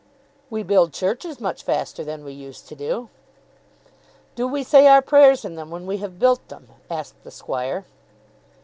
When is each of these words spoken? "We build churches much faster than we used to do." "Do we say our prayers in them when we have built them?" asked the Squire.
"We 0.49 0.63
build 0.63 0.93
churches 0.93 1.39
much 1.39 1.61
faster 1.61 2.03
than 2.03 2.23
we 2.23 2.33
used 2.33 2.67
to 2.69 2.75
do." 2.75 3.09
"Do 4.33 4.47
we 4.47 4.63
say 4.63 4.87
our 4.87 5.03
prayers 5.03 5.45
in 5.45 5.53
them 5.53 5.69
when 5.69 5.85
we 5.85 5.97
have 5.97 6.17
built 6.17 6.47
them?" 6.47 6.69
asked 6.89 7.23
the 7.23 7.29
Squire. 7.29 7.85